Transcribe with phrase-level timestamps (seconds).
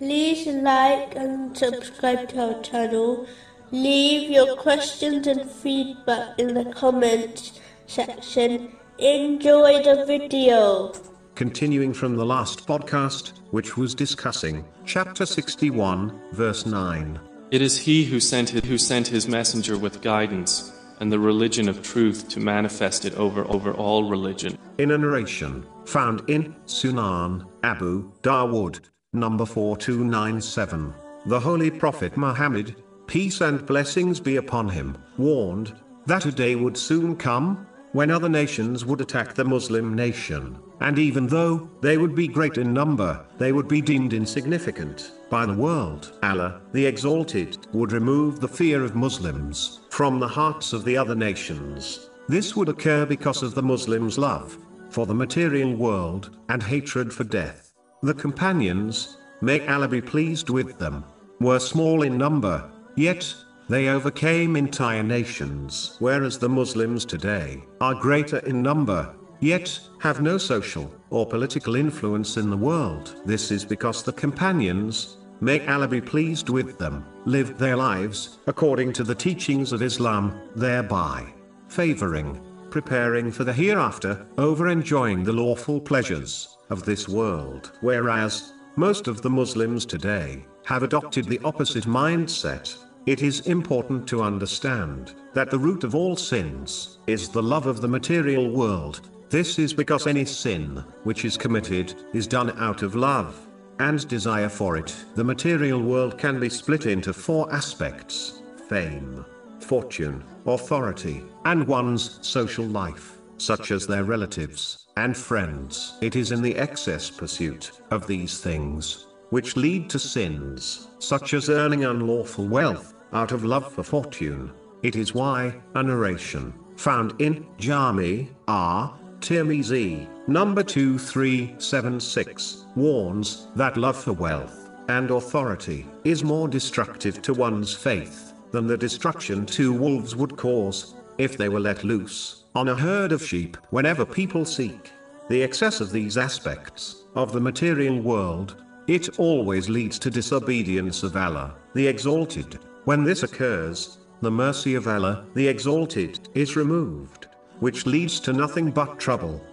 [0.00, 3.26] like and subscribe to our channel.
[3.70, 8.76] Leave your questions and feedback in the comments section.
[8.98, 10.92] Enjoy the video.
[11.34, 17.18] Continuing from the last podcast, which was discussing chapter 61, verse 9.
[17.50, 21.68] It is he who sent his, who sent his messenger with guidance and the religion
[21.68, 24.56] of truth to manifest it over over all religion.
[24.78, 28.80] In a narration found in Sunan Abu Dawood,
[29.14, 30.92] number 4297,
[31.26, 35.74] the Holy Prophet Muhammad, peace and blessings be upon him, warned
[36.06, 40.98] that a day would soon come when other nations would attack the Muslim nation, and
[40.98, 45.54] even though they would be great in number, they would be deemed insignificant by the
[45.54, 46.18] world.
[46.22, 51.14] Allah, the Exalted, would remove the fear of Muslims from the hearts of the other
[51.14, 52.10] nations.
[52.28, 54.58] This would occur because of the Muslims' love
[54.90, 57.63] for the material world and hatred for death.
[58.04, 61.04] The companions, may Allah be pleased with them,
[61.40, 63.34] were small in number, yet
[63.70, 65.96] they overcame entire nations.
[66.00, 72.36] Whereas the Muslims today are greater in number, yet have no social or political influence
[72.36, 73.22] in the world.
[73.24, 78.92] This is because the companions, may Allah be pleased with them, lived their lives according
[78.92, 81.32] to the teachings of Islam, thereby
[81.68, 82.38] favoring,
[82.74, 87.70] preparing for the hereafter, over enjoying the lawful pleasures of this world.
[87.82, 94.22] Whereas, most of the Muslims today have adopted the opposite mindset it is important to
[94.22, 99.08] understand that the root of all sins is the love of the material world.
[99.30, 103.38] This is because any sin which is committed is done out of love
[103.78, 104.96] and desire for it.
[105.14, 109.24] The material world can be split into four aspects fame,
[109.64, 115.96] fortune, authority, and one's social life, such as their relatives and friends.
[116.00, 121.48] It is in the excess pursuit of these things which lead to sins, such as
[121.48, 124.52] earning unlawful wealth out of love for fortune.
[124.84, 128.96] It is why a narration found in Jami R.
[129.20, 137.74] Tirmizi, number 2376, warns that love for wealth and authority is more destructive to one's
[137.74, 142.76] faith than the destruction two wolves would cause if they were let loose on a
[142.76, 143.56] herd of sheep.
[143.70, 144.92] Whenever people seek
[145.28, 151.16] the excess of these aspects of the material world, it always leads to disobedience of
[151.16, 152.60] Allah, the Exalted.
[152.84, 157.26] When this occurs, the mercy of Allah, the Exalted, is removed,
[157.58, 159.44] which leads to nothing but trouble.